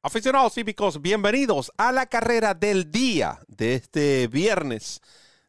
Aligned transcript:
Aficionados 0.00 0.56
hípicos, 0.56 1.02
bienvenidos 1.02 1.72
a 1.76 1.90
la 1.90 2.06
carrera 2.06 2.54
del 2.54 2.92
día 2.92 3.40
de 3.48 3.74
este 3.74 4.28
viernes 4.28 5.02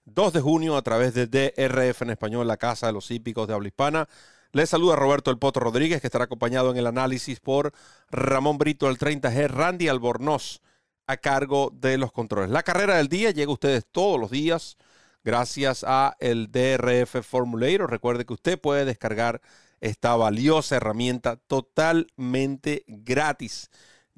2 0.06 0.34
de 0.34 0.42
junio 0.42 0.76
a 0.76 0.82
través 0.82 1.14
de 1.14 1.28
DRF 1.28 2.02
en 2.02 2.10
español, 2.10 2.48
la 2.48 2.58
Casa 2.58 2.88
de 2.88 2.94
los 2.94 3.12
Hípicos 3.12 3.48
de 3.48 3.54
Habla 3.54 3.68
Hispana. 3.68 4.10
Les 4.52 4.68
saluda 4.68 4.96
Roberto 4.96 5.30
El 5.30 5.38
Poto 5.38 5.60
Rodríguez, 5.60 6.02
que 6.02 6.08
estará 6.08 6.24
acompañado 6.24 6.72
en 6.72 6.78
el 6.78 6.88
análisis 6.88 7.40
por 7.40 7.74
Ramón 8.10 8.58
Brito, 8.58 8.90
el 8.90 8.98
30G, 8.98 9.50
Randy 9.50 9.88
Albornoz, 9.88 10.62
a 11.06 11.18
cargo 11.18 11.72
de 11.72 12.00
los 12.00 12.12
controles. 12.12 12.50
La 12.50 12.64
carrera 12.64 12.98
del 12.98 13.08
día 13.08 13.30
llega 13.30 13.52
a 13.52 13.54
ustedes 13.54 13.86
todos 13.92 14.20
los 14.20 14.32
días 14.32 14.78
gracias 15.24 15.86
a 15.88 16.16
el 16.20 16.52
DRF 16.52 17.22
Formulator. 17.22 17.92
Recuerde 17.92 18.26
que 18.26 18.34
usted 18.34 18.60
puede 18.60 18.86
descargar 18.86 19.42
esta 19.80 20.16
valiosa 20.16 20.78
herramienta 20.78 21.36
totalmente 21.36 22.84
gratis 22.88 23.70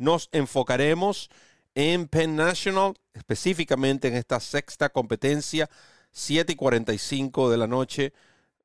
nos 0.01 0.29
enfocaremos 0.31 1.29
en 1.75 2.07
Penn 2.07 2.35
National, 2.35 2.95
específicamente 3.13 4.07
en 4.07 4.15
esta 4.15 4.39
sexta 4.39 4.89
competencia, 4.89 5.69
7 6.11 6.53
y 6.53 6.55
45 6.55 7.51
de 7.51 7.57
la 7.57 7.67
noche 7.67 8.13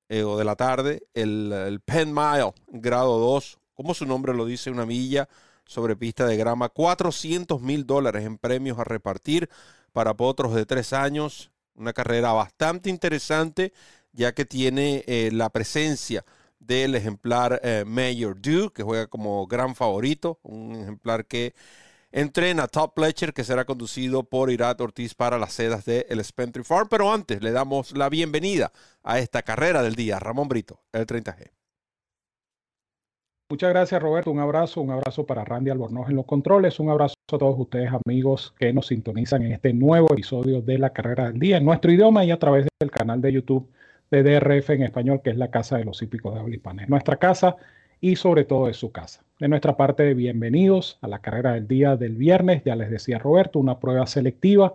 eh, 0.09 0.23
o 0.23 0.39
de 0.39 0.45
la 0.45 0.57
tarde, 0.57 1.03
el, 1.13 1.81
Penn 1.85 2.13
Mile, 2.13 2.55
grado 2.69 3.19
2, 3.19 3.59
como 3.75 3.93
su 3.93 4.07
nombre 4.07 4.33
lo 4.33 4.47
dice, 4.47 4.71
una 4.71 4.87
milla 4.87 5.29
sobre 5.67 5.95
pista 5.95 6.27
de 6.27 6.39
grama, 6.39 6.71
400 6.71 7.61
mil 7.61 7.85
dólares 7.85 8.25
en 8.25 8.39
premios 8.39 8.79
a 8.79 8.85
repartir 8.85 9.51
para 9.93 10.15
potros 10.15 10.55
de 10.55 10.65
tres 10.65 10.95
años, 10.95 11.51
una 11.75 11.93
carrera 11.93 12.33
bastante 12.33 12.89
interesante, 12.89 13.75
ya 14.13 14.33
que 14.33 14.47
tiene 14.47 15.05
eh, 15.07 15.29
la 15.33 15.51
presencia 15.51 16.25
del 16.59 16.95
ejemplar 16.95 17.61
eh, 17.63 17.85
Mayor 17.87 18.41
que 18.73 18.83
juega 18.83 19.07
como 19.07 19.47
gran 19.47 19.75
favorito, 19.75 20.41
un 20.43 20.75
ejemplar 20.75 21.27
que 21.27 21.55
entrena 22.13 22.67
Top 22.67 22.93
Fletcher, 22.95 23.33
que 23.33 23.45
será 23.45 23.65
conducido 23.65 24.25
por 24.25 24.51
Irat 24.51 24.81
Ortiz 24.81 25.15
para 25.15 25.39
las 25.39 25.53
sedas 25.53 25.85
de 25.85 26.07
el 26.09 26.25
Spentry 26.25 26.65
Farm. 26.65 26.89
Pero 26.89 27.13
antes 27.13 27.43
le 27.43 27.53
damos 27.53 27.97
la 27.97 28.09
bienvenida 28.09 28.73
a 29.03 29.19
esta 29.19 29.43
carrera 29.43 29.83
del 29.83 29.95
día. 29.95 30.19
Ramón 30.19 30.49
Brito, 30.49 30.81
el 30.93 31.07
30G. 31.07 31.51
Muchas 33.49 33.71
gracias 33.71 34.03
Roberto, 34.03 34.33
un 34.33 34.41
abrazo, 34.41 34.81
un 34.81 34.91
abrazo 34.91 35.25
para 35.25 35.45
Randy 35.45 35.71
Albornoz 35.71 36.09
en 36.09 36.17
los 36.17 36.27
controles, 36.27 36.81
un 36.81 36.91
abrazo 36.91 37.15
a 37.33 37.39
todos 37.39 37.55
ustedes 37.57 37.91
amigos 38.05 38.53
que 38.59 38.73
nos 38.73 38.89
sintonizan 38.89 39.43
en 39.43 39.53
este 39.53 39.73
nuevo 39.73 40.09
episodio 40.13 40.61
de 40.63 40.79
la 40.79 40.93
carrera 40.93 41.31
del 41.31 41.39
día 41.39 41.59
en 41.59 41.65
nuestro 41.65 41.93
idioma 41.93 42.25
y 42.25 42.33
a 42.33 42.41
través 42.41 42.67
del 42.81 42.91
canal 42.91 43.21
de 43.21 43.35
YouTube 43.35 43.71
de 44.11 44.21
en 44.21 44.83
español, 44.83 45.21
que 45.23 45.31
es 45.31 45.37
la 45.37 45.51
casa 45.51 45.79
de 45.79 45.85
los 45.85 46.01
hípicos 46.03 46.35
de 46.35 46.41
habla 46.41 46.87
nuestra 46.87 47.17
casa 47.17 47.57
y 48.01 48.17
sobre 48.17 48.45
todo 48.45 48.69
es 48.69 48.77
su 48.77 48.93
casa. 48.93 49.23
De 49.39 49.49
nuestra 49.49 49.77
parte, 49.77 50.15
bienvenidos 50.15 50.99
a 51.01 51.09
la 51.09 51.21
carrera 51.21 51.53
del 51.53 51.67
día 51.67 51.97
del 51.97 52.17
viernes. 52.17 52.63
Ya 52.65 52.77
les 52.77 52.91
decía 52.91 53.19
Roberto, 53.19 53.59
una 53.59 53.79
prueba 53.79 54.07
selectiva, 54.07 54.75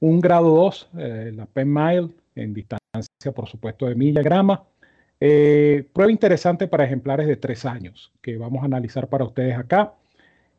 un 0.00 0.20
grado 0.20 0.54
2, 0.54 0.88
eh, 0.98 1.32
la 1.34 1.46
Penn 1.46 1.72
Mile, 1.72 2.08
en 2.34 2.54
distancia, 2.54 3.32
por 3.34 3.48
supuesto, 3.48 3.86
de 3.86 3.94
milla 3.94 4.22
grama. 4.22 4.64
Eh, 5.20 5.84
prueba 5.92 6.10
interesante 6.10 6.66
para 6.66 6.84
ejemplares 6.84 7.26
de 7.26 7.36
tres 7.36 7.64
años 7.64 8.12
que 8.20 8.36
vamos 8.36 8.62
a 8.62 8.66
analizar 8.66 9.08
para 9.08 9.24
ustedes 9.24 9.56
acá 9.56 9.94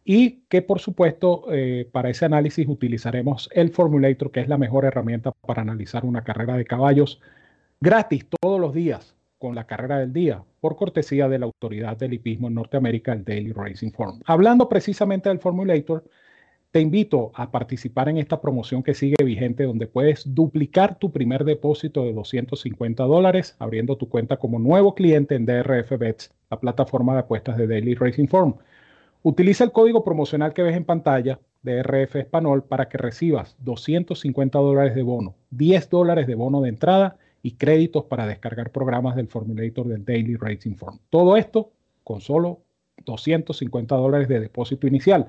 y 0.06 0.44
que 0.50 0.62
por 0.62 0.80
supuesto 0.80 1.46
eh, 1.52 1.88
para 1.92 2.09
ese 2.09 2.26
análisis 2.26 2.68
utilizaremos 2.68 3.50
el 3.54 3.72
Formulator, 3.72 4.31
que 4.31 4.40
es 4.40 4.48
la 4.48 4.58
mejor 4.58 4.86
herramienta 4.86 5.31
para 5.46 5.62
analizar 5.62 6.06
una 6.06 6.24
carrera 6.24 6.56
de 6.56 6.66
caballos 6.66 7.20
gratis 7.84 8.26
todos 8.39 8.62
los 8.62 8.73
días 8.73 9.14
con 9.38 9.56
la 9.56 9.67
carrera 9.67 10.00
del 10.00 10.14
día, 10.14 10.42
por 10.62 10.78
cortesía 10.78 11.28
de 11.28 11.38
la 11.38 11.48
autoridad 11.48 11.98
del 11.98 12.14
hipismo 12.14 12.48
en 12.48 12.53
Norteamérica, 12.53 13.12
el 13.12 13.25
Daily 13.25 13.52
Racing 13.52 13.92
Form. 13.92 14.22
Hablando 14.25 14.70
precisamente 14.70 15.28
del 15.28 15.40
Formulator, 15.40 16.06
te 16.72 16.80
invito 16.80 17.34
a 17.36 17.52
participar 17.52 18.08
en 18.08 18.20
esta 18.20 18.40
promoción 18.40 18.84
que 18.84 18.94
sigue 18.94 19.22
vigente, 19.22 19.66
donde 19.66 19.88
puedes 19.88 20.34
duplicar 20.34 20.98
tu 20.98 21.12
primer 21.12 21.44
depósito 21.44 22.06
de 22.06 22.14
250 22.14 23.03
dólares 23.03 23.58
abriendo 23.59 23.97
tu 23.97 24.07
cuenta 24.07 24.38
como 24.38 24.59
nuevo 24.59 24.96
cliente 24.96 25.36
en 25.36 25.46
DRF 25.46 25.97
Bets, 26.00 26.31
la 26.50 26.62
plataforma 26.62 27.12
de 27.12 27.19
apuestas 27.19 27.57
de 27.57 27.68
Daily 27.68 27.96
Racing 27.96 28.28
Form. 28.28 28.56
Utiliza 29.24 29.66
el 29.66 29.74
código 29.74 30.06
promocional 30.06 30.53
que 30.53 30.63
ves 30.63 30.78
en 30.78 30.86
pantalla, 30.86 31.38
DRF 31.63 32.16
Español, 32.16 32.63
para 32.63 32.88
que 32.88 32.97
recibas 32.97 33.57
250 33.59 34.57
dólares 34.57 34.96
de 34.96 35.03
bono, 35.03 35.36
10 35.50 35.90
dólares 35.90 36.28
de 36.28 36.36
bono 36.36 36.62
de 36.62 36.69
entrada 36.69 37.18
y 37.44 37.52
créditos 37.52 38.06
para 38.06 38.26
descargar 38.26 38.72
programas 38.72 39.16
del 39.16 39.28
formulator 39.28 39.88
del 39.88 40.06
Daily 40.06 40.36
Racing 40.36 40.76
Form. 40.76 40.98
Todo 41.09 41.38
esto 41.38 41.72
con 42.04 42.22
solo 42.22 42.62
250 43.06 43.96
dólares 43.96 44.28
de 44.28 44.40
depósito 44.40 44.88
inicial. 44.88 45.28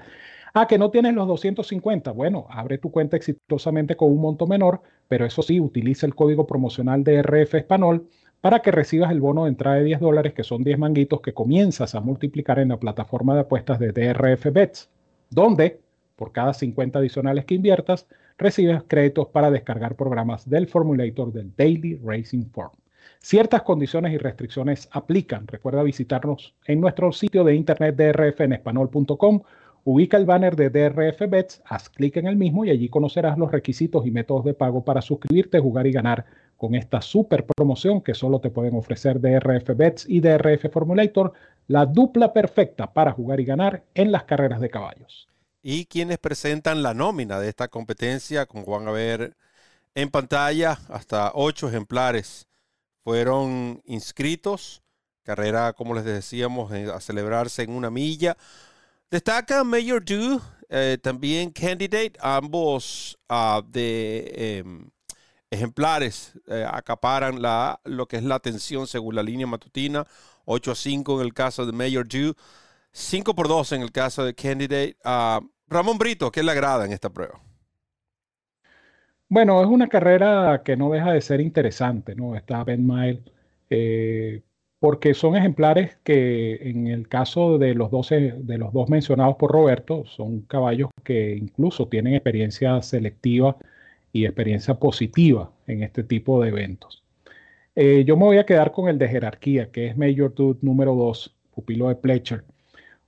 Ah, 0.55 0.69
que 0.69 0.79
no 0.79 0.91
tienes 0.91 1.15
los 1.15 1.27
250. 1.27 2.13
Bueno, 2.13 2.47
abre 2.49 2.79
tu 2.79 2.93
cuenta 2.93 3.17
exitosamente 3.17 3.97
con 3.97 4.13
un 4.13 4.21
monto 4.21 4.47
menor, 4.47 4.83
pero 5.09 5.27
eso 5.27 5.43
sí, 5.43 5.59
utiliza 5.59 6.07
el 6.07 6.15
código 6.15 6.47
promocional 6.47 7.03
de 7.03 7.19
RF 7.23 7.55
Español 7.55 8.09
para 8.41 8.61
que 8.61 8.71
recibas 8.71 9.11
el 9.11 9.21
bono 9.21 9.45
de 9.45 9.49
entrada 9.49 9.79
de 9.79 9.85
10 9.85 10.01
dólares, 10.01 10.35
que 10.35 10.45
son 10.45 10.63
10 10.63 10.79
manguitos 10.79 11.21
que 11.21 11.35
comienzas 11.35 11.97
a 11.97 12.01
multiplicar 12.01 12.61
en 12.61 12.69
la 12.69 12.79
plataforma 12.79 13.35
de 13.35 13.41
apuestas 13.41 13.81
de 13.81 13.91
DRF 13.91 14.53
Bets, 14.53 14.91
donde 15.31 15.81
por 16.15 16.31
cada 16.31 16.55
50 16.55 17.01
adicionales 17.01 17.45
que 17.45 17.55
inviertas, 17.55 18.07
recibes 18.37 18.83
créditos 18.89 19.29
para 19.29 19.51
descargar 19.51 19.97
programas 19.97 20.49
del 20.49 20.67
formulator 20.67 21.33
del 21.33 21.55
Daily 21.57 22.01
Racing 22.03 22.47
Form. 22.51 22.73
Ciertas 23.21 23.63
condiciones 23.63 24.13
y 24.13 24.19
restricciones 24.19 24.89
aplican. 24.93 25.47
Recuerda 25.47 25.83
visitarnos 25.83 26.55
en 26.67 26.81
nuestro 26.81 27.13
sitio 27.13 27.45
de 27.45 27.55
internet 27.55 27.97
drfenespanol.com. 27.97 29.43
Ubica 29.85 30.17
el 30.17 30.25
banner 30.25 30.57
de 30.57 30.71
DRF 30.71 31.29
Bets, 31.29 31.63
haz 31.67 31.91
clic 31.91 32.17
en 32.17 32.27
el 32.27 32.37
mismo 32.37 32.65
y 32.65 32.71
allí 32.71 32.89
conocerás 32.89 33.39
los 33.39 33.53
requisitos 33.53 34.07
y 34.07 34.11
métodos 34.11 34.45
de 34.45 34.55
pago 34.55 34.85
para 34.85 35.03
suscribirte, 35.03 35.61
jugar 35.61 35.87
y 35.87 35.93
ganar 35.93 36.25
con 36.57 36.75
esta 36.75 37.03
super 37.03 37.45
promoción 37.45 38.01
que 38.01 38.15
solo 38.15 38.41
te 38.41 38.51
pueden 38.51 38.75
ofrecer 38.77 39.21
DRF 39.21 39.77
Bets 39.77 40.09
y 40.09 40.21
DRF 40.21 40.71
Formulator, 40.73 41.33
la 41.69 41.85
dupla 41.85 42.33
perfecta 42.33 42.93
para 42.93 43.13
jugar 43.13 43.41
y 43.41 43.45
ganar 43.45 43.85
en 43.95 44.11
las 44.11 44.25
carreras 44.25 44.61
de 44.61 44.71
caballos 44.71 45.29
y 45.67 45.87
quienes 45.87 46.19
presentan 46.19 46.83
la 46.83 46.93
nómina 46.93 47.41
de 47.41 47.49
esta 47.49 47.69
competencia, 47.69 48.45
como 48.45 48.67
van 48.67 48.87
a 48.87 48.91
ver 48.91 49.35
en 49.95 50.11
pantalla, 50.11 50.79
hasta 50.91 51.33
ocho 51.35 51.69
ejemplares 51.69 52.47
fueron 53.03 53.81
inscritos. 53.87 54.83
Carrera, 55.23 55.73
como 55.73 55.95
les 55.95 56.05
decíamos, 56.05 56.71
eh, 56.75 56.91
a 56.95 57.01
celebrarse 57.01 57.63
en 57.63 57.71
una 57.71 57.91
milla. 57.91 58.37
Destaca 59.11 59.65
Mayor 59.65 60.05
Do, 60.05 60.43
eh, 60.69 60.99
también 61.01 61.51
Candidate, 61.51 62.13
ambos 62.21 63.19
ah, 63.31 63.63
de 63.67 64.59
em, 64.59 64.91
ejemplares 65.51 66.33
eh, 66.47 66.67
acaparan 66.71 67.41
la, 67.41 67.81
lo 67.85 68.07
que 68.07 68.19
es 68.19 68.23
la 68.23 68.35
atención 68.35 68.87
según 68.87 69.15
la 69.15 69.23
línea 69.23 69.47
matutina. 69.47 70.07
8 70.45 70.73
a 70.73 70.75
5 70.75 71.21
en 71.21 71.27
el 71.27 71.33
caso 71.33 71.65
de 71.65 71.73
Mayor 71.73 72.07
Do, 72.07 72.35
5 72.93 73.35
por 73.35 73.49
2 73.49 73.73
en 73.73 73.83
el 73.83 73.93
caso 73.93 74.25
de 74.25 74.35
Candidate. 74.35 74.99
Ah, 75.05 75.41
Ramón 75.69 75.99
Brito, 75.99 76.31
¿qué 76.31 76.43
le 76.43 76.53
agrada 76.53 76.85
en 76.85 76.93
esta 76.93 77.11
prueba? 77.11 77.41
Bueno, 79.29 79.61
es 79.63 79.67
una 79.67 79.89
carrera 79.89 80.63
que 80.65 80.77
no 80.77 80.91
deja 80.91 81.13
de 81.13 81.21
ser 81.21 81.41
interesante, 81.41 82.15
¿no? 82.15 82.37
Está 82.37 82.63
Ben 82.63 82.87
Mile, 82.87 83.23
eh, 83.71 84.43
porque 84.79 85.15
son 85.15 85.35
ejemplares 85.37 85.97
que 86.05 86.57
en 86.69 86.87
el 86.89 87.09
caso 87.09 87.59
de 87.59 87.75
los, 87.75 87.91
12, 87.91 88.35
de 88.39 88.59
los 88.59 88.73
dos 88.73 88.89
mencionados 88.91 89.37
por 89.37 89.51
Roberto, 89.51 90.05
son 90.07 90.43
caballos 90.43 90.91
que 91.03 91.35
incluso 91.37 91.89
tienen 91.89 92.15
experiencia 92.15 92.81
selectiva 92.83 93.57
y 94.13 94.27
experiencia 94.27 94.75
positiva 94.75 95.51
en 95.67 95.83
este 95.83 96.05
tipo 96.05 96.43
de 96.43 96.51
eventos. 96.51 97.03
Eh, 97.75 98.05
yo 98.07 98.17
me 98.17 98.25
voy 98.25 98.39
a 98.39 98.47
quedar 98.47 98.73
con 98.73 98.89
el 98.89 98.99
de 98.99 99.09
jerarquía, 99.09 99.71
que 99.73 99.89
es 99.89 99.97
Major 99.97 100.33
Dude 100.33 100.61
número 100.63 100.95
2, 100.95 101.35
pupilo 101.55 101.89
de 101.89 101.97
Pletcher. 101.97 102.45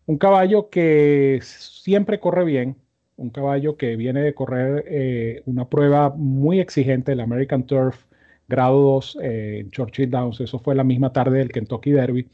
Un 0.06 0.18
caballo 0.18 0.70
que 0.70 1.40
siempre 1.42 2.20
corre 2.20 2.44
bien, 2.44 2.76
un 3.16 3.30
caballo 3.30 3.76
que 3.76 3.96
viene 3.96 4.20
de 4.22 4.34
correr 4.34 4.84
eh, 4.88 5.42
una 5.46 5.68
prueba 5.68 6.10
muy 6.10 6.60
exigente, 6.60 7.12
el 7.12 7.20
American 7.20 7.66
Turf, 7.66 8.04
grado 8.48 8.80
2 8.80 9.18
eh, 9.22 9.58
en 9.60 9.70
Churchill 9.70 10.10
Downs, 10.10 10.40
eso 10.40 10.58
fue 10.60 10.74
la 10.76 10.84
misma 10.84 11.12
tarde 11.12 11.38
del 11.38 11.50
Kentucky 11.50 11.90
Derby, 11.90 12.28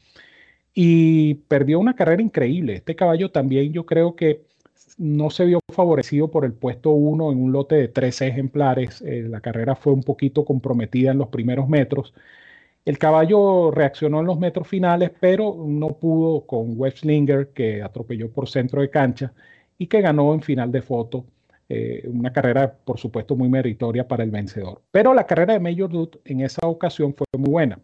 y 0.75 1.35
perdió 1.49 1.79
una 1.81 1.95
carrera 1.95 2.23
increíble. 2.23 2.75
Este 2.75 2.97
caballo 2.97 3.31
también 3.31 3.73
yo 3.73 3.87
creo 3.87 4.17
que 4.17 4.43
no 4.99 5.31
se 5.31 5.47
vio 5.47 5.61
favorecido 5.73 6.31
por 6.31 6.45
el 6.45 6.53
puesto 6.55 6.91
1 6.91 7.33
en 7.33 7.39
un 7.43 7.53
lote 7.53 7.77
de 7.77 7.89
13 7.89 8.29
ejemplares. 8.29 9.03
Eh, 9.03 9.23
la 9.29 9.41
carrera 9.41 9.77
fue 9.77 9.93
un 9.93 10.03
poquito 10.03 10.45
comprometida 10.45 11.13
en 11.13 11.19
los 11.19 11.29
primeros 11.29 11.69
metros 11.69 12.15
el 12.85 12.99
caballo 12.99 13.71
reaccionó 13.71 14.21
en 14.21 14.27
los 14.27 14.39
metros 14.39 14.67
finales, 14.67 15.11
pero 15.21 15.57
no 15.67 15.89
pudo 15.99 16.47
con 16.47 16.79
Webslinger, 16.79 17.49
que 17.53 17.83
atropelló 17.83 18.31
por 18.31 18.49
centro 18.49 18.81
de 18.81 18.91
cancha 18.91 19.33
y 19.79 19.87
que 19.87 20.01
ganó 20.01 20.35
en 20.35 20.43
final 20.43 20.73
de 20.73 20.83
foto. 20.83 21.25
Eh, 21.69 22.07
una 22.07 22.33
carrera, 22.33 22.75
por 22.85 22.99
supuesto, 22.99 23.37
muy 23.37 23.49
meritoria 23.49 24.07
para 24.07 24.25
el 24.25 24.31
vencedor. 24.31 24.83
Pero 24.91 25.15
la 25.15 25.27
carrera 25.27 25.55
de 25.55 25.61
Major 25.61 25.91
Dude 25.91 26.19
en 26.25 26.41
esa 26.41 26.67
ocasión 26.67 27.15
fue 27.15 27.27
muy 27.39 27.51
buena. 27.51 27.79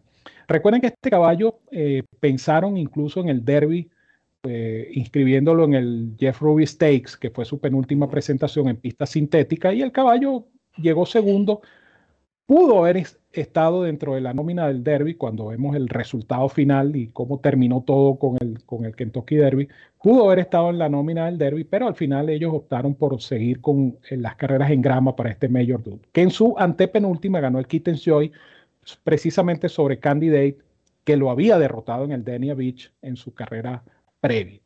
Recuerden 0.47 0.81
que 0.81 0.87
este 0.87 1.09
caballo 1.09 1.59
eh, 1.71 2.03
pensaron 2.19 2.77
incluso 2.77 3.21
en 3.21 3.29
el 3.29 3.43
derby 3.43 3.89
eh, 4.43 4.89
inscribiéndolo 4.93 5.65
en 5.65 5.73
el 5.73 6.15
Jeff 6.17 6.39
Ruby 6.39 6.65
Stakes, 6.65 7.17
que 7.19 7.29
fue 7.29 7.43
su 7.43 7.59
penúltima 7.59 8.09
presentación 8.09 8.69
en 8.69 8.77
pista 8.77 9.05
sintética, 9.05 9.73
y 9.73 9.81
el 9.81 9.91
caballo 9.91 10.45
llegó 10.77 11.05
segundo. 11.05 11.61
Pudo 12.49 12.79
haber 12.79 13.05
estado 13.31 13.83
dentro 13.83 14.15
de 14.15 14.21
la 14.21 14.33
nómina 14.33 14.67
del 14.67 14.83
Derby 14.83 15.13
cuando 15.13 15.45
vemos 15.45 15.75
el 15.75 15.87
resultado 15.87 16.49
final 16.49 16.95
y 16.95 17.09
cómo 17.09 17.39
terminó 17.39 17.83
todo 17.85 18.15
con 18.17 18.39
el, 18.41 18.95
Kentucky 18.95 19.35
Derby. 19.35 19.67
Pudo 20.01 20.25
haber 20.25 20.39
estado 20.39 20.71
en 20.71 20.79
la 20.79 20.89
nómina 20.89 21.27
del 21.27 21.37
Derby, 21.37 21.63
pero 21.63 21.85
al 21.85 21.93
final 21.93 22.27
ellos 22.27 22.51
optaron 22.51 22.95
por 22.95 23.21
seguir 23.21 23.61
con 23.61 23.99
las 24.09 24.35
carreras 24.35 24.71
en 24.71 24.81
grama 24.81 25.15
para 25.15 25.29
este 25.29 25.47
Major 25.47 25.83
Dude, 25.83 25.99
que 26.11 26.23
en 26.23 26.31
su 26.31 26.55
antepenúltima 26.57 27.39
ganó 27.39 27.59
el 27.59 27.67
Kittens 27.67 28.03
Joy 28.03 28.31
precisamente 29.03 29.69
sobre 29.69 29.99
Candidate, 29.99 30.57
que 31.03 31.17
lo 31.17 31.29
había 31.29 31.59
derrotado 31.59 32.03
en 32.03 32.13
el 32.13 32.23
Denia 32.23 32.55
Beach 32.55 32.91
en 33.03 33.15
su 33.15 33.31
carrera 33.31 33.83
previa. 34.21 34.59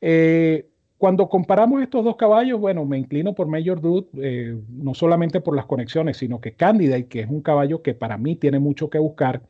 Eh, 0.00 0.68
cuando 0.98 1.28
comparamos 1.28 1.82
estos 1.82 2.04
dos 2.04 2.16
caballos, 2.16 2.60
bueno, 2.60 2.84
me 2.84 2.98
inclino 2.98 3.34
por 3.34 3.46
Major 3.46 3.80
Dude, 3.80 4.08
eh, 4.22 4.56
no 4.68 4.94
solamente 4.94 5.40
por 5.40 5.56
las 5.56 5.66
conexiones, 5.66 6.16
sino 6.16 6.40
que 6.40 6.52
Candidate, 6.54 7.06
que 7.06 7.20
es 7.20 7.28
un 7.28 7.42
caballo 7.42 7.82
que 7.82 7.94
para 7.94 8.16
mí 8.16 8.36
tiene 8.36 8.58
mucho 8.58 8.88
que 8.88 8.98
buscar, 8.98 9.42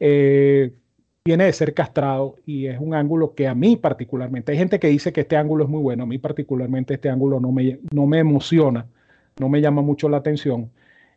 eh, 0.00 0.72
viene 1.24 1.44
de 1.44 1.52
ser 1.52 1.74
castrado 1.74 2.36
y 2.46 2.66
es 2.66 2.80
un 2.80 2.94
ángulo 2.94 3.34
que 3.34 3.48
a 3.48 3.54
mí 3.54 3.76
particularmente, 3.76 4.52
hay 4.52 4.58
gente 4.58 4.78
que 4.78 4.88
dice 4.88 5.12
que 5.12 5.22
este 5.22 5.36
ángulo 5.36 5.64
es 5.64 5.70
muy 5.70 5.82
bueno, 5.82 6.04
a 6.04 6.06
mí 6.06 6.18
particularmente 6.18 6.94
este 6.94 7.10
ángulo 7.10 7.40
no 7.40 7.52
me, 7.52 7.78
no 7.92 8.06
me 8.06 8.18
emociona, 8.18 8.86
no 9.38 9.48
me 9.48 9.60
llama 9.60 9.82
mucho 9.82 10.08
la 10.08 10.18
atención. 10.18 10.70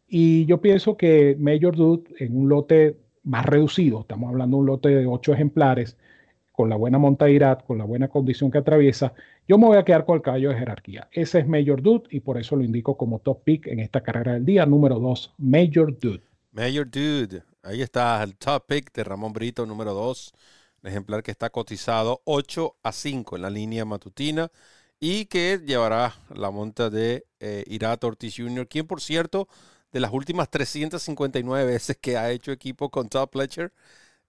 Y 0.07 0.45
yo 0.45 0.59
pienso 0.59 0.97
que 0.97 1.35
Major 1.39 1.75
Dude 1.75 2.03
en 2.17 2.35
un 2.35 2.49
lote 2.49 2.97
más 3.23 3.45
reducido, 3.45 4.01
estamos 4.01 4.29
hablando 4.29 4.57
de 4.57 4.61
un 4.61 4.67
lote 4.67 4.89
de 4.89 5.05
ocho 5.05 5.33
ejemplares, 5.33 5.97
con 6.59 6.67
la 6.67 6.75
buena 6.75 6.97
montaidad, 6.97 7.63
con 7.65 7.77
la 7.77 7.85
buena 7.85 8.09
condición 8.09 8.51
que 8.51 8.57
atraviesa, 8.57 9.13
yo 9.47 9.57
me 9.57 9.67
voy 9.67 9.77
a 9.77 9.85
quedar 9.85 10.03
con 10.03 10.17
el 10.17 10.21
caballo 10.21 10.50
de 10.50 10.57
jerarquía. 10.57 11.07
Ese 11.13 11.39
es 11.39 11.47
Major 11.47 11.81
Dude 11.81 12.09
y 12.09 12.19
por 12.19 12.38
eso 12.38 12.57
lo 12.57 12.65
indico 12.65 12.97
como 12.97 13.19
top 13.19 13.45
pick 13.45 13.67
en 13.67 13.79
esta 13.79 14.03
carrera 14.03 14.33
del 14.33 14.44
día, 14.44 14.65
número 14.65 15.00
2, 15.00 15.35
Major 15.38 15.97
Dude. 15.97 16.21
Major 16.51 16.85
Dude, 16.85 17.44
ahí 17.63 17.81
está 17.81 18.21
el 18.23 18.35
top 18.35 18.65
pick 18.67 18.91
de 18.91 19.06
Ramón 19.06 19.31
Brito, 19.31 19.65
número 19.65 19.94
2, 19.94 20.33
un 20.83 20.89
ejemplar 20.89 21.23
que 21.23 21.31
está 21.31 21.50
cotizado 21.50 22.19
8 22.25 22.75
a 22.83 22.91
5 22.91 23.38
en 23.38 23.41
la 23.41 23.50
línea 23.50 23.85
matutina 23.85 24.51
y 25.00 25.27
que 25.27 25.62
llevará 25.65 26.15
la 26.35 26.51
monta 26.51 26.89
de 26.89 27.25
eh, 27.39 27.63
Irato 27.67 28.07
Ortiz 28.07 28.35
Jr., 28.35 28.67
quien 28.67 28.85
por 28.85 29.00
cierto, 29.00 29.47
de 29.94 30.01
las 30.01 30.12
últimas 30.12 30.50
359 30.50 31.65
veces 31.65 31.95
que 32.01 32.17
ha 32.17 32.29
hecho 32.31 32.51
equipo 32.51 32.89
con 32.91 33.07
Top 33.07 33.31
Fletcher, 33.31 33.71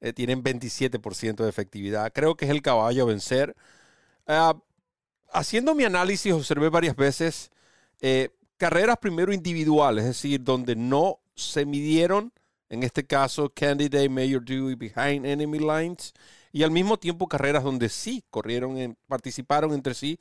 eh, 0.01 0.13
tienen 0.13 0.43
27% 0.43 1.45
de 1.45 1.49
efectividad. 1.49 2.13
Creo 2.13 2.37
que 2.37 2.47
es 2.47 2.51
el 2.51 2.63
caballo 2.63 3.05
a 3.05 3.07
vencer. 3.07 3.55
Ah, 4.27 4.57
haciendo 5.33 5.75
mi 5.75 5.85
análisis, 5.85 6.33
observé 6.33 6.69
varias 6.69 6.97
veces 6.97 7.51
eh, 8.01 8.31
carreras 8.57 8.97
primero 8.99 9.33
individuales, 9.33 10.05
es 10.05 10.11
decir, 10.11 10.43
donde 10.43 10.77
no 10.77 11.21
se 11.35 11.67
midieron, 11.67 12.33
en 12.69 12.83
este 12.83 13.05
caso, 13.07 13.51
Candidate, 13.55 14.09
Major 14.09 14.45
Dewey, 14.45 14.75
Behind 14.75 15.27
Enemy 15.27 15.59
Lines, 15.59 16.15
y 16.53 16.63
al 16.63 16.71
mismo 16.71 16.99
tiempo 16.99 17.29
carreras 17.29 17.65
donde 17.65 17.89
sí 17.89 18.25
corrieron, 18.31 18.97
participaron 19.07 19.73
entre 19.73 19.95
sí, 19.95 20.19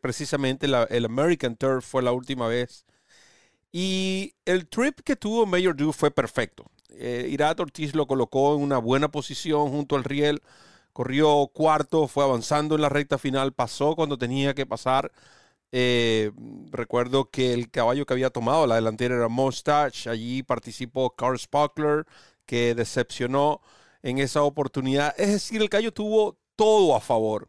precisamente 0.00 0.66
el 0.66 1.04
American 1.04 1.56
Turf 1.56 1.84
fue 1.86 2.02
la 2.02 2.12
última 2.12 2.48
vez. 2.48 2.84
Y 3.72 4.34
el 4.46 4.68
trip 4.68 5.00
que 5.00 5.16
tuvo 5.16 5.46
Major 5.46 5.76
Dewey 5.76 5.92
fue 5.92 6.10
perfecto 6.10 6.70
eh, 6.94 7.36
Ortiz 7.58 7.94
lo 7.94 8.06
colocó 8.06 8.54
en 8.54 8.62
una 8.62 8.78
buena 8.78 9.10
posición 9.10 9.70
junto 9.70 9.96
al 9.96 10.04
riel, 10.04 10.42
corrió 10.92 11.48
cuarto, 11.52 12.08
fue 12.08 12.24
avanzando 12.24 12.74
en 12.74 12.82
la 12.82 12.88
recta 12.88 13.18
final, 13.18 13.52
pasó 13.52 13.96
cuando 13.96 14.18
tenía 14.18 14.54
que 14.54 14.66
pasar. 14.66 15.12
Eh, 15.72 16.32
recuerdo 16.70 17.30
que 17.30 17.54
el 17.54 17.70
caballo 17.70 18.04
que 18.06 18.14
había 18.14 18.30
tomado 18.30 18.66
la 18.66 18.74
delantera 18.76 19.14
era 19.16 19.28
Mustache, 19.28 20.10
allí 20.10 20.42
participó 20.42 21.10
Carl 21.10 21.38
Spuckler, 21.38 22.06
que 22.46 22.74
decepcionó 22.74 23.60
en 24.02 24.18
esa 24.18 24.42
oportunidad. 24.42 25.14
Es 25.18 25.28
decir, 25.30 25.62
el 25.62 25.70
caballo 25.70 25.92
tuvo 25.92 26.38
todo 26.56 26.96
a 26.96 27.00
favor. 27.00 27.48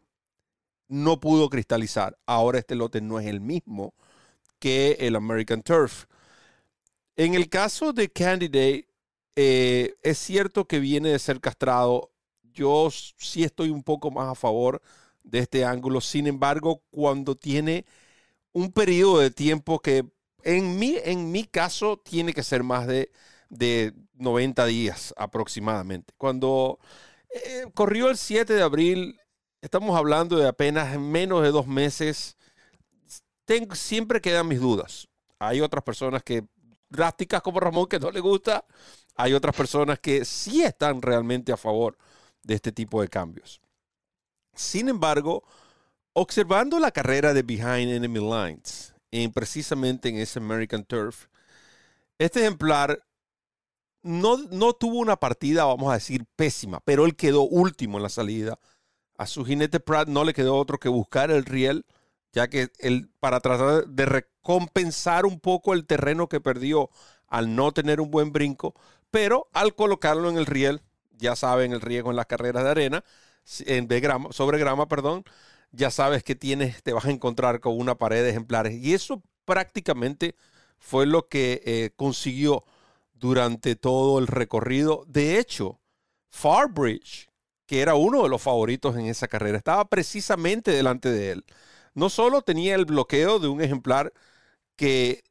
No 0.88 1.20
pudo 1.20 1.48
cristalizar. 1.50 2.18
Ahora 2.26 2.58
este 2.58 2.74
lote 2.74 3.00
no 3.00 3.18
es 3.18 3.26
el 3.26 3.40
mismo 3.40 3.94
que 4.58 4.96
el 5.00 5.16
American 5.16 5.62
Turf. 5.62 6.06
En 7.16 7.34
el 7.34 7.48
caso 7.48 7.92
de 7.92 8.10
Candidate, 8.10 8.86
eh, 9.36 9.94
es 10.02 10.18
cierto 10.18 10.66
que 10.66 10.80
viene 10.80 11.10
de 11.10 11.18
ser 11.18 11.40
castrado. 11.40 12.10
Yo 12.52 12.88
sí 12.90 13.44
estoy 13.44 13.70
un 13.70 13.82
poco 13.82 14.10
más 14.10 14.28
a 14.28 14.34
favor 14.34 14.82
de 15.22 15.40
este 15.40 15.64
ángulo. 15.64 16.00
Sin 16.00 16.26
embargo, 16.26 16.82
cuando 16.90 17.36
tiene 17.36 17.86
un 18.52 18.72
periodo 18.72 19.18
de 19.20 19.30
tiempo 19.30 19.80
que 19.80 20.04
en 20.44 20.78
mi, 20.78 20.96
en 21.04 21.30
mi 21.32 21.44
caso 21.44 21.98
tiene 21.98 22.32
que 22.34 22.42
ser 22.42 22.62
más 22.62 22.86
de, 22.86 23.10
de 23.48 23.94
90 24.14 24.66
días 24.66 25.14
aproximadamente. 25.16 26.12
Cuando 26.18 26.78
eh, 27.30 27.66
corrió 27.74 28.10
el 28.10 28.16
7 28.16 28.52
de 28.52 28.62
abril, 28.62 29.18
estamos 29.60 29.96
hablando 29.96 30.36
de 30.36 30.48
apenas 30.48 30.98
menos 30.98 31.42
de 31.42 31.50
dos 31.50 31.66
meses. 31.66 32.36
Siempre 33.74 34.20
quedan 34.20 34.48
mis 34.48 34.60
dudas. 34.60 35.08
Hay 35.38 35.60
otras 35.60 35.84
personas 35.84 36.22
que 36.22 36.44
drásticas 36.92 37.42
como 37.42 37.58
Ramón 37.58 37.86
que 37.86 37.98
no 37.98 38.10
le 38.10 38.20
gusta 38.20 38.64
hay 39.16 39.34
otras 39.34 39.54
personas 39.54 39.98
que 39.98 40.24
sí 40.24 40.62
están 40.62 41.02
realmente 41.02 41.52
a 41.52 41.56
favor 41.56 41.96
de 42.42 42.54
este 42.54 42.72
tipo 42.72 43.00
de 43.00 43.08
cambios. 43.08 43.60
Sin 44.54 44.88
embargo, 44.88 45.44
observando 46.12 46.78
la 46.78 46.90
carrera 46.90 47.32
de 47.32 47.42
Behind 47.42 47.90
Enemy 47.90 48.20
Lines, 48.20 48.94
en, 49.10 49.32
precisamente 49.32 50.08
en 50.08 50.16
ese 50.16 50.38
American 50.38 50.84
Turf, 50.84 51.26
este 52.18 52.40
ejemplar 52.40 53.04
no, 54.02 54.38
no 54.50 54.72
tuvo 54.72 54.98
una 54.98 55.16
partida, 55.16 55.64
vamos 55.64 55.90
a 55.90 55.94
decir, 55.94 56.24
pésima, 56.36 56.80
pero 56.80 57.04
él 57.04 57.14
quedó 57.14 57.42
último 57.42 57.98
en 57.98 58.02
la 58.02 58.08
salida. 58.08 58.58
A 59.16 59.26
su 59.26 59.44
jinete 59.44 59.78
Pratt 59.78 60.08
no 60.08 60.24
le 60.24 60.34
quedó 60.34 60.56
otro 60.56 60.78
que 60.78 60.88
buscar 60.88 61.30
el 61.30 61.44
riel, 61.44 61.84
ya 62.32 62.48
que 62.48 62.70
él, 62.78 63.10
para 63.20 63.40
tratar 63.40 63.86
de 63.86 64.06
recompensar 64.06 65.26
un 65.26 65.40
poco 65.40 65.74
el 65.74 65.86
terreno 65.86 66.28
que 66.28 66.40
perdió 66.40 66.90
al 67.28 67.54
no 67.54 67.72
tener 67.72 68.00
un 68.00 68.10
buen 68.10 68.32
brinco, 68.32 68.74
pero 69.10 69.48
al 69.52 69.74
colocarlo 69.74 70.28
en 70.30 70.38
el 70.38 70.46
riel, 70.46 70.82
ya 71.18 71.36
saben 71.36 71.72
el 71.72 71.80
riesgo 71.80 72.10
en 72.10 72.16
las 72.16 72.26
carreras 72.26 72.64
de 72.64 72.70
arena, 72.70 73.04
en 73.60 73.88
de 73.88 74.00
grama, 74.00 74.32
sobre 74.32 74.58
grama, 74.58 74.88
perdón, 74.88 75.24
ya 75.72 75.90
sabes 75.90 76.22
que 76.22 76.34
tienes, 76.34 76.82
te 76.82 76.92
vas 76.92 77.06
a 77.06 77.10
encontrar 77.10 77.60
con 77.60 77.78
una 77.78 77.96
pared 77.96 78.22
de 78.22 78.30
ejemplares. 78.30 78.74
Y 78.74 78.94
eso 78.94 79.22
prácticamente 79.44 80.34
fue 80.78 81.06
lo 81.06 81.28
que 81.28 81.62
eh, 81.64 81.90
consiguió 81.96 82.64
durante 83.14 83.76
todo 83.76 84.18
el 84.18 84.26
recorrido. 84.26 85.04
De 85.08 85.38
hecho, 85.38 85.80
Farbridge, 86.28 87.28
que 87.66 87.80
era 87.80 87.94
uno 87.94 88.22
de 88.22 88.28
los 88.28 88.42
favoritos 88.42 88.96
en 88.96 89.06
esa 89.06 89.28
carrera, 89.28 89.58
estaba 89.58 89.84
precisamente 89.86 90.72
delante 90.72 91.10
de 91.10 91.32
él. 91.32 91.44
No 91.94 92.08
solo 92.10 92.42
tenía 92.42 92.74
el 92.74 92.84
bloqueo 92.86 93.38
de 93.38 93.48
un 93.48 93.60
ejemplar 93.60 94.12
que 94.76 95.24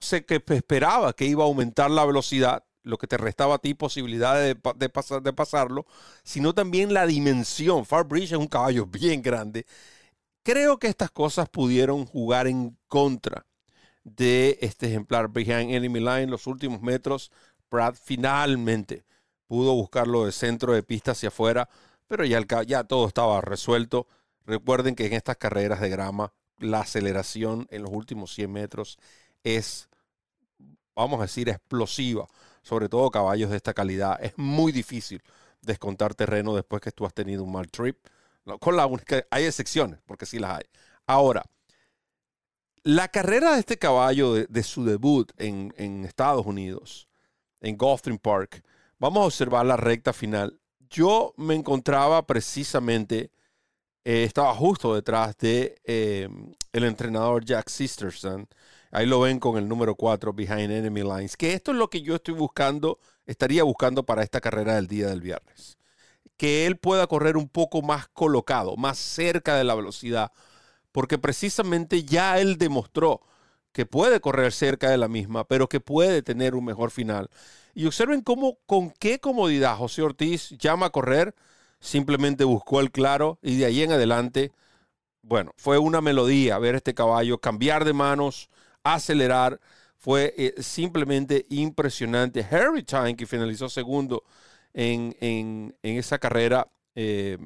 se 0.00 0.24
que 0.24 0.42
esperaba 0.48 1.12
que 1.12 1.26
iba 1.26 1.44
a 1.44 1.46
aumentar 1.46 1.90
la 1.90 2.04
velocidad, 2.04 2.64
lo 2.82 2.98
que 2.98 3.06
te 3.06 3.18
restaba 3.18 3.56
a 3.56 3.58
ti 3.58 3.74
posibilidades 3.74 4.56
de, 4.76 4.88
pasar, 4.88 5.22
de 5.22 5.32
pasarlo, 5.32 5.86
sino 6.24 6.54
también 6.54 6.94
la 6.94 7.06
dimensión. 7.06 7.84
Farbridge 7.86 8.32
es 8.32 8.38
un 8.38 8.46
caballo 8.48 8.86
bien 8.86 9.22
grande. 9.22 9.66
Creo 10.42 10.78
que 10.78 10.88
estas 10.88 11.10
cosas 11.10 11.48
pudieron 11.48 12.06
jugar 12.06 12.46
en 12.46 12.78
contra 12.88 13.46
de 14.04 14.58
este 14.62 14.88
ejemplar 14.88 15.30
Behind 15.30 15.70
Enemy 15.72 16.00
Line. 16.00 16.26
Los 16.26 16.46
últimos 16.46 16.80
metros, 16.82 17.30
Brad 17.70 17.94
finalmente 18.02 19.04
pudo 19.46 19.74
buscarlo 19.74 20.24
de 20.26 20.32
centro 20.32 20.72
de 20.72 20.82
pista 20.82 21.12
hacia 21.12 21.28
afuera, 21.28 21.68
pero 22.08 22.24
ya 22.24 22.84
todo 22.84 23.06
estaba 23.06 23.40
resuelto. 23.40 24.06
Recuerden 24.46 24.94
que 24.94 25.06
en 25.06 25.12
estas 25.12 25.36
carreras 25.36 25.80
de 25.80 25.88
grama, 25.88 26.32
la 26.58 26.80
aceleración 26.80 27.66
en 27.70 27.82
los 27.82 27.90
últimos 27.92 28.34
100 28.34 28.52
metros 28.52 28.98
es, 29.44 29.88
vamos 30.94 31.20
a 31.20 31.22
decir, 31.22 31.48
explosiva 31.48 32.26
sobre 32.62 32.88
todo 32.88 33.10
caballos 33.10 33.50
de 33.50 33.56
esta 33.56 33.74
calidad. 33.74 34.22
Es 34.22 34.36
muy 34.36 34.72
difícil 34.72 35.22
descontar 35.62 36.14
terreno 36.14 36.54
después 36.54 36.82
que 36.82 36.92
tú 36.92 37.06
has 37.06 37.14
tenido 37.14 37.44
un 37.44 37.52
mal 37.52 37.70
trip. 37.70 37.98
Con 38.60 38.76
la 38.76 38.86
única, 38.86 39.24
hay 39.30 39.44
excepciones, 39.44 40.00
porque 40.06 40.26
sí 40.26 40.38
las 40.38 40.58
hay. 40.58 40.64
Ahora, 41.06 41.42
la 42.82 43.08
carrera 43.08 43.52
de 43.52 43.60
este 43.60 43.78
caballo, 43.78 44.34
de, 44.34 44.62
su 44.62 44.84
debut 44.84 45.30
en, 45.36 46.04
Estados 46.04 46.46
Unidos, 46.46 47.08
en 47.60 47.76
Gulfstream 47.76 48.18
Park, 48.18 48.64
vamos 48.98 49.22
a 49.22 49.26
observar 49.26 49.66
la 49.66 49.76
recta 49.76 50.12
final. 50.12 50.58
Yo 50.88 51.34
me 51.36 51.54
encontraba 51.54 52.26
precisamente, 52.26 53.30
eh, 54.04 54.24
estaba 54.24 54.54
justo 54.54 54.94
detrás 54.94 55.36
de 55.38 55.76
eh, 55.84 56.28
el 56.72 56.84
entrenador 56.84 57.44
Jack 57.44 57.68
Sisterson, 57.68 58.48
Ahí 58.92 59.06
lo 59.06 59.20
ven 59.20 59.38
con 59.38 59.56
el 59.56 59.68
número 59.68 59.94
4, 59.94 60.32
Behind 60.32 60.70
Enemy 60.70 61.02
Lines. 61.02 61.36
Que 61.36 61.54
esto 61.54 61.70
es 61.70 61.76
lo 61.76 61.88
que 61.90 62.02
yo 62.02 62.16
estoy 62.16 62.34
buscando, 62.34 62.98
estaría 63.26 63.62
buscando 63.62 64.04
para 64.04 64.22
esta 64.22 64.40
carrera 64.40 64.74
del 64.74 64.88
día 64.88 65.08
del 65.08 65.20
viernes. 65.20 65.78
que 66.36 66.66
él 66.66 66.78
pueda 66.78 67.06
correr 67.06 67.36
un 67.36 67.48
poco 67.48 67.82
más 67.82 68.08
colocado, 68.08 68.76
más 68.76 68.98
cerca 68.98 69.56
de 69.56 69.64
la 69.64 69.74
velocidad, 69.74 70.32
porque 70.92 71.18
precisamente 71.18 72.04
ya 72.04 72.40
él 72.40 72.58
demostró 72.58 73.22
que 73.72 73.86
puede 73.86 74.20
correr 74.20 74.52
cerca 74.52 74.90
de 74.90 74.98
la 74.98 75.08
misma, 75.08 75.46
pero 75.46 75.68
que 75.68 75.80
puede 75.80 76.22
tener 76.22 76.54
un 76.54 76.64
mejor 76.64 76.90
final. 76.92 77.30
Y 77.74 77.86
observen 77.86 78.22
cómo, 78.22 78.58
con 78.66 78.90
qué 78.92 79.20
comodidad 79.20 79.76
José 79.76 80.02
Ortiz 80.02 80.50
llama 80.58 80.86
a 80.86 80.90
correr, 80.90 81.34
simplemente 81.80 82.44
buscó 82.44 82.80
el 82.80 82.90
claro 82.90 83.38
y 83.42 83.56
de 83.56 83.64
ahí 83.66 83.82
en 83.82 83.92
adelante, 83.92 84.52
bueno, 85.22 85.52
fue 85.56 85.78
una 85.78 86.00
melodía 86.00 86.58
ver 86.58 86.74
este 86.76 86.94
caballo 86.94 87.38
cambiar 87.38 87.84
de 87.84 87.92
manos, 87.92 88.50
acelerar, 88.84 89.60
fue 89.96 90.34
eh, 90.36 90.62
simplemente 90.62 91.46
impresionante. 91.50 92.46
Harry 92.50 92.82
Time, 92.82 93.16
que 93.16 93.26
finalizó 93.26 93.68
segundo 93.68 94.24
en, 94.72 95.74
esa 95.82 96.18
carrera, 96.18 96.70
eh, 96.94 97.38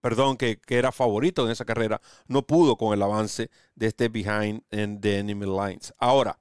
perdón, 0.00 0.36
que, 0.36 0.60
era 0.68 0.92
favorito 0.92 1.44
en 1.44 1.50
esa 1.50 1.64
carrera, 1.64 2.00
no 2.26 2.46
pudo 2.46 2.76
con 2.76 2.94
el 2.94 3.02
avance 3.02 3.50
de 3.74 3.88
este 3.88 4.08
behind 4.08 4.62
en 4.70 5.00
the 5.00 5.18
enemy 5.18 5.46
lines. 5.46 5.92
Ahora, 5.98 6.38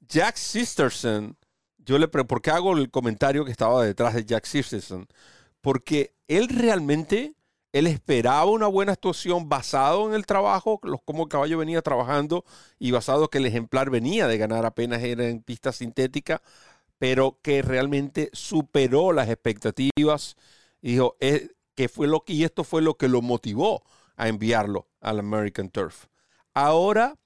Jack 0.00 0.36
Sisterson, 0.36 1.36
yo 1.78 1.98
le 1.98 2.08
¿por 2.08 2.42
qué 2.42 2.50
hago 2.50 2.76
el 2.76 2.90
comentario 2.90 3.44
que 3.44 3.52
estaba 3.52 3.84
detrás 3.84 4.14
de 4.14 4.24
Jack 4.24 4.46
Sisterson? 4.46 5.06
Porque 5.62 6.14
él 6.28 6.48
realmente, 6.50 7.34
él 7.72 7.86
esperaba 7.86 8.44
una 8.44 8.66
buena 8.66 8.92
actuación 8.92 9.48
basado 9.48 10.08
en 10.08 10.14
el 10.14 10.26
trabajo, 10.26 10.78
como 11.06 11.22
el 11.22 11.28
caballo 11.30 11.56
venía 11.56 11.80
trabajando 11.80 12.44
y 12.78 12.90
basado 12.90 13.30
que 13.30 13.38
el 13.38 13.46
ejemplar 13.46 13.88
venía 13.88 14.28
de 14.28 14.36
ganar 14.36 14.66
apenas 14.66 15.02
era 15.02 15.26
en 15.26 15.42
pista 15.42 15.72
sintética, 15.72 16.42
pero 16.98 17.38
que 17.42 17.62
realmente 17.62 18.28
superó 18.34 19.12
las 19.12 19.30
expectativas 19.30 20.36
y 20.82 20.92
dijo, 20.92 21.16
que 21.74 21.88
fue 21.88 22.06
lo 22.06 22.22
y 22.26 22.44
esto 22.44 22.64
fue 22.64 22.82
lo 22.82 22.96
que 22.96 23.08
lo 23.08 23.22
motivó 23.22 23.82
a 24.16 24.28
enviarlo 24.28 24.88
al 25.00 25.20
American 25.20 25.70
Turf. 25.70 26.06
Ahora 26.54 27.16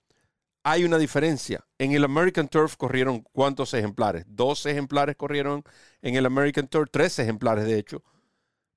hay 0.62 0.84
una 0.84 0.98
diferencia. 0.98 1.64
En 1.78 1.92
el 1.92 2.04
American 2.04 2.48
Turf 2.48 2.76
corrieron 2.76 3.20
cuántos 3.32 3.74
ejemplares? 3.74 4.24
Dos 4.28 4.66
ejemplares 4.66 5.16
corrieron 5.16 5.62
en 6.02 6.16
el 6.16 6.26
American 6.26 6.68
Turf, 6.68 6.88
tres 6.90 7.18
ejemplares 7.18 7.66
de 7.66 7.78
hecho. 7.78 8.02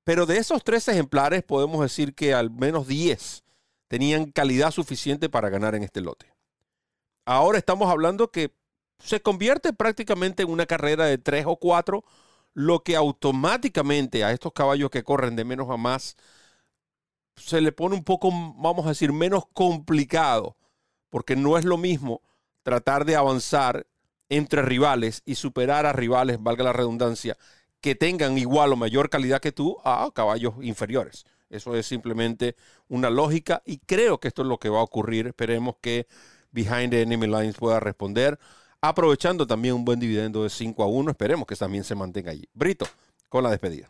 Pero 0.03 0.25
de 0.25 0.37
esos 0.37 0.63
tres 0.63 0.87
ejemplares 0.87 1.43
podemos 1.43 1.81
decir 1.81 2.15
que 2.15 2.33
al 2.33 2.49
menos 2.49 2.87
diez 2.87 3.43
tenían 3.87 4.31
calidad 4.31 4.71
suficiente 4.71 5.29
para 5.29 5.49
ganar 5.49 5.75
en 5.75 5.83
este 5.83 6.01
lote. 6.01 6.33
Ahora 7.25 7.57
estamos 7.57 7.89
hablando 7.89 8.31
que 8.31 8.53
se 8.99 9.21
convierte 9.21 9.73
prácticamente 9.73 10.43
en 10.43 10.49
una 10.49 10.65
carrera 10.65 11.05
de 11.05 11.17
tres 11.17 11.45
o 11.47 11.57
cuatro 11.57 12.03
lo 12.53 12.83
que 12.83 12.95
automáticamente 12.95 14.23
a 14.23 14.31
estos 14.31 14.51
caballos 14.53 14.89
que 14.89 15.03
corren 15.03 15.35
de 15.35 15.45
menos 15.45 15.69
a 15.69 15.77
más 15.77 16.15
se 17.35 17.61
le 17.61 17.71
pone 17.71 17.95
un 17.95 18.03
poco, 18.03 18.29
vamos 18.57 18.85
a 18.85 18.89
decir, 18.89 19.13
menos 19.13 19.45
complicado, 19.53 20.57
porque 21.09 21.35
no 21.35 21.57
es 21.57 21.65
lo 21.65 21.77
mismo 21.77 22.21
tratar 22.63 23.05
de 23.05 23.15
avanzar 23.15 23.87
entre 24.27 24.61
rivales 24.61 25.23
y 25.25 25.35
superar 25.35 25.85
a 25.85 25.93
rivales, 25.93 26.41
valga 26.41 26.63
la 26.63 26.73
redundancia, 26.73 27.37
que 27.81 27.95
tengan 27.95 28.37
igual 28.37 28.73
o 28.73 28.75
mayor 28.75 29.09
calidad 29.09 29.41
que 29.41 29.51
tú 29.51 29.77
a 29.83 30.09
caballos 30.13 30.55
inferiores. 30.61 31.25
Eso 31.49 31.75
es 31.75 31.85
simplemente 31.85 32.55
una 32.87 33.09
lógica 33.09 33.61
y 33.65 33.79
creo 33.79 34.19
que 34.19 34.27
esto 34.27 34.43
es 34.43 34.47
lo 34.47 34.59
que 34.59 34.69
va 34.69 34.79
a 34.79 34.83
ocurrir. 34.83 35.27
Esperemos 35.27 35.75
que 35.81 36.07
Behind 36.51 36.91
the 36.91 37.01
Enemy 37.01 37.27
Lines 37.27 37.55
pueda 37.55 37.79
responder 37.79 38.39
aprovechando 38.81 39.45
también 39.45 39.75
un 39.75 39.85
buen 39.85 39.99
dividendo 39.99 40.43
de 40.43 40.49
5 40.49 40.83
a 40.83 40.87
1. 40.87 41.11
Esperemos 41.11 41.47
que 41.47 41.55
también 41.55 41.83
se 41.83 41.95
mantenga 41.95 42.31
allí. 42.31 42.47
Brito, 42.53 42.85
con 43.29 43.43
la 43.43 43.51
despedida. 43.51 43.89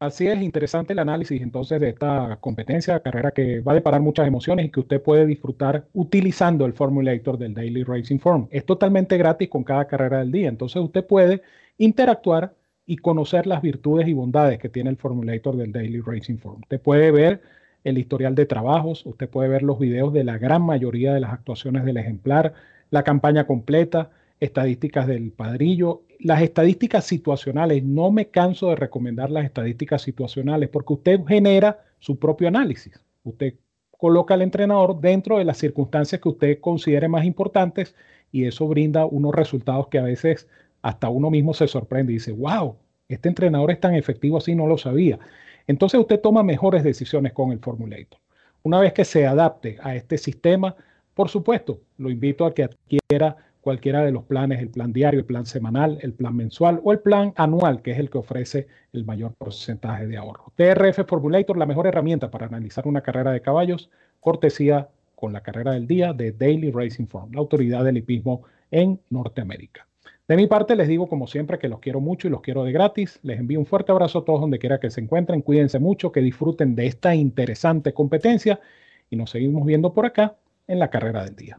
Así 0.00 0.28
es, 0.28 0.40
interesante 0.40 0.92
el 0.92 1.00
análisis 1.00 1.42
entonces 1.42 1.80
de 1.80 1.88
esta 1.88 2.38
competencia, 2.40 3.00
carrera 3.00 3.32
que 3.32 3.58
va 3.60 3.72
a 3.72 3.74
deparar 3.74 4.00
muchas 4.00 4.28
emociones 4.28 4.66
y 4.66 4.70
que 4.70 4.78
usted 4.78 5.02
puede 5.02 5.26
disfrutar 5.26 5.88
utilizando 5.92 6.66
el 6.66 6.72
Formulator 6.72 7.36
del 7.36 7.52
Daily 7.52 7.82
Racing 7.82 8.20
Form. 8.20 8.46
Es 8.52 8.64
totalmente 8.64 9.16
gratis 9.16 9.48
con 9.48 9.64
cada 9.64 9.88
carrera 9.88 10.20
del 10.20 10.30
día, 10.30 10.48
entonces 10.48 10.80
usted 10.80 11.04
puede 11.04 11.42
interactuar 11.78 12.54
y 12.86 12.98
conocer 12.98 13.48
las 13.48 13.60
virtudes 13.60 14.06
y 14.06 14.12
bondades 14.12 14.60
que 14.60 14.68
tiene 14.68 14.90
el 14.90 14.96
Formulator 14.98 15.56
del 15.56 15.72
Daily 15.72 16.00
Racing 16.00 16.38
Form. 16.38 16.60
Usted 16.62 16.80
puede 16.80 17.10
ver 17.10 17.42
el 17.82 17.98
historial 17.98 18.36
de 18.36 18.46
trabajos, 18.46 19.04
usted 19.04 19.28
puede 19.28 19.48
ver 19.48 19.64
los 19.64 19.80
videos 19.80 20.12
de 20.12 20.22
la 20.22 20.38
gran 20.38 20.62
mayoría 20.62 21.12
de 21.12 21.20
las 21.20 21.32
actuaciones 21.32 21.84
del 21.84 21.96
ejemplar, 21.96 22.54
la 22.90 23.02
campaña 23.02 23.48
completa, 23.48 24.10
estadísticas 24.40 25.06
del 25.06 25.32
padrillo, 25.32 26.02
las 26.20 26.42
estadísticas 26.42 27.04
situacionales. 27.04 27.82
No 27.82 28.10
me 28.10 28.28
canso 28.28 28.68
de 28.68 28.76
recomendar 28.76 29.30
las 29.30 29.44
estadísticas 29.44 30.02
situacionales 30.02 30.68
porque 30.68 30.92
usted 30.92 31.24
genera 31.26 31.84
su 31.98 32.18
propio 32.18 32.48
análisis. 32.48 33.00
Usted 33.24 33.54
coloca 33.90 34.34
al 34.34 34.42
entrenador 34.42 35.00
dentro 35.00 35.38
de 35.38 35.44
las 35.44 35.58
circunstancias 35.58 36.20
que 36.20 36.28
usted 36.28 36.60
considere 36.60 37.08
más 37.08 37.24
importantes 37.24 37.94
y 38.30 38.44
eso 38.44 38.68
brinda 38.68 39.06
unos 39.06 39.34
resultados 39.34 39.88
que 39.88 39.98
a 39.98 40.02
veces 40.02 40.48
hasta 40.82 41.08
uno 41.08 41.30
mismo 41.30 41.54
se 41.54 41.66
sorprende 41.66 42.12
y 42.12 42.16
dice, 42.16 42.32
wow, 42.32 42.76
este 43.08 43.28
entrenador 43.28 43.70
es 43.70 43.80
tan 43.80 43.94
efectivo 43.94 44.36
así, 44.36 44.54
no 44.54 44.66
lo 44.66 44.78
sabía. 44.78 45.18
Entonces 45.66 45.98
usted 45.98 46.20
toma 46.20 46.42
mejores 46.42 46.84
decisiones 46.84 47.32
con 47.32 47.52
el 47.52 47.58
Formulator. 47.58 48.20
Una 48.62 48.80
vez 48.80 48.92
que 48.92 49.04
se 49.04 49.26
adapte 49.26 49.78
a 49.82 49.96
este 49.96 50.18
sistema, 50.18 50.76
por 51.14 51.28
supuesto, 51.28 51.80
lo 51.96 52.10
invito 52.10 52.44
a 52.44 52.54
que 52.54 52.64
adquiera 52.64 53.36
cualquiera 53.60 54.04
de 54.04 54.12
los 54.12 54.24
planes, 54.24 54.60
el 54.60 54.70
plan 54.70 54.92
diario, 54.92 55.20
el 55.20 55.26
plan 55.26 55.46
semanal, 55.46 55.98
el 56.02 56.12
plan 56.12 56.36
mensual 56.36 56.80
o 56.84 56.92
el 56.92 57.00
plan 57.00 57.32
anual, 57.36 57.82
que 57.82 57.92
es 57.92 57.98
el 57.98 58.10
que 58.10 58.18
ofrece 58.18 58.66
el 58.92 59.04
mayor 59.04 59.34
porcentaje 59.34 60.06
de 60.06 60.16
ahorro. 60.16 60.52
TRF 60.56 61.06
Formulator, 61.06 61.56
la 61.56 61.66
mejor 61.66 61.86
herramienta 61.86 62.30
para 62.30 62.46
analizar 62.46 62.86
una 62.86 63.02
carrera 63.02 63.32
de 63.32 63.42
caballos, 63.42 63.90
cortesía 64.20 64.88
con 65.14 65.32
la 65.32 65.42
carrera 65.42 65.72
del 65.72 65.86
día 65.86 66.12
de 66.12 66.32
Daily 66.32 66.70
Racing 66.70 67.06
Form, 67.06 67.32
la 67.32 67.40
autoridad 67.40 67.84
del 67.84 67.98
hipismo 67.98 68.42
en 68.70 69.00
Norteamérica. 69.10 69.86
De 70.28 70.36
mi 70.36 70.46
parte, 70.46 70.76
les 70.76 70.88
digo 70.88 71.08
como 71.08 71.26
siempre 71.26 71.58
que 71.58 71.68
los 71.68 71.80
quiero 71.80 72.00
mucho 72.00 72.28
y 72.28 72.30
los 72.30 72.42
quiero 72.42 72.62
de 72.62 72.70
gratis. 72.70 73.18
Les 73.22 73.40
envío 73.40 73.58
un 73.58 73.64
fuerte 73.64 73.92
abrazo 73.92 74.18
a 74.18 74.24
todos 74.26 74.42
donde 74.42 74.58
quiera 74.58 74.78
que 74.78 74.90
se 74.90 75.00
encuentren. 75.00 75.40
Cuídense 75.40 75.78
mucho, 75.78 76.12
que 76.12 76.20
disfruten 76.20 76.74
de 76.74 76.86
esta 76.86 77.14
interesante 77.14 77.94
competencia 77.94 78.60
y 79.08 79.16
nos 79.16 79.30
seguimos 79.30 79.64
viendo 79.64 79.94
por 79.94 80.04
acá 80.04 80.36
en 80.66 80.78
la 80.78 80.90
carrera 80.90 81.24
del 81.24 81.34
día. 81.34 81.58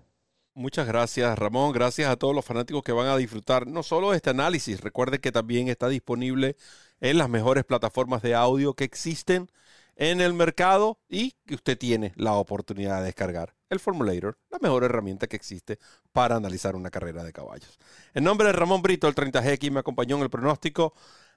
Muchas 0.59 0.87
gracias, 0.87 1.39
Ramón. 1.39 1.71
Gracias 1.71 2.09
a 2.09 2.17
todos 2.17 2.35
los 2.35 2.43
fanáticos 2.43 2.83
que 2.83 2.91
van 2.91 3.07
a 3.07 3.15
disfrutar 3.15 3.65
no 3.65 3.81
solo 3.81 4.11
de 4.11 4.17
este 4.17 4.31
análisis, 4.31 4.81
recuerde 4.81 5.21
que 5.21 5.31
también 5.31 5.69
está 5.69 5.87
disponible 5.87 6.57
en 6.99 7.17
las 7.17 7.29
mejores 7.29 7.63
plataformas 7.63 8.21
de 8.21 8.35
audio 8.35 8.73
que 8.73 8.83
existen 8.83 9.49
en 9.95 10.19
el 10.19 10.33
mercado 10.33 10.99
y 11.07 11.31
que 11.45 11.55
usted 11.55 11.77
tiene 11.77 12.11
la 12.17 12.33
oportunidad 12.33 12.97
de 12.99 13.05
descargar 13.05 13.55
el 13.69 13.79
Formulator, 13.79 14.37
la 14.49 14.59
mejor 14.59 14.83
herramienta 14.83 15.27
que 15.27 15.37
existe 15.37 15.79
para 16.11 16.35
analizar 16.35 16.75
una 16.75 16.91
carrera 16.91 17.23
de 17.23 17.31
caballos. 17.31 17.79
En 18.13 18.25
nombre 18.25 18.47
de 18.47 18.51
Ramón 18.51 18.81
Brito, 18.81 19.07
el 19.07 19.15
30G, 19.15 19.71
me 19.71 19.79
acompañó 19.79 20.17
en 20.17 20.23
el 20.23 20.29
pronóstico, 20.29 20.93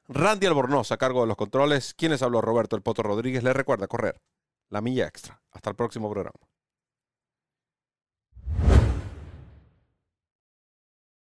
Randy 0.09 0.49
Albornoz 0.49 0.91
a 0.91 0.97
cargo 0.97 1.21
de 1.21 1.29
los 1.29 1.37
controles, 1.37 1.95
quienes 1.95 2.23
habló 2.23 2.41
Roberto 2.41 2.75
El 2.75 2.83
Poto 2.83 3.05
Rodríguez, 3.05 3.45
le 3.45 3.53
recuerda 3.53 3.87
correr 3.87 4.21
la 4.69 4.81
milla 4.81 5.07
extra. 5.07 5.41
Hasta 5.53 5.71
el 5.71 5.77
próximo 5.77 6.11
programa. 6.11 6.52